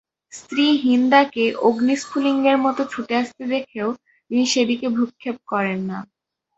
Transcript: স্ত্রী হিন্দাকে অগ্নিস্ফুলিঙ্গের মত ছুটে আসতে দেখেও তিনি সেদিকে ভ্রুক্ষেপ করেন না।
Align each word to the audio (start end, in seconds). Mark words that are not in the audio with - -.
স্ত্রী 0.33 0.65
হিন্দাকে 0.83 1.45
অগ্নিস্ফুলিঙ্গের 1.61 2.57
মত 2.57 2.77
ছুটে 2.91 3.13
আসতে 3.15 3.43
দেখেও 3.53 3.89
তিনি 4.31 4.43
সেদিকে 4.53 4.87
ভ্রুক্ষেপ 4.95 5.37
করেন 5.47 5.79
না। 5.89 5.97